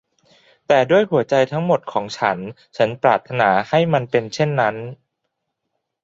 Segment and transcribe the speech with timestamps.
[0.67, 2.37] แต่ด้วยหัวใจทั้งหมดของฉัน
[2.77, 4.75] ฉันปรารถนาให้มันเป็นเช่นนั้น